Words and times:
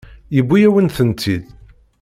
Yewwi-yawen-tent-id. 0.35 1.43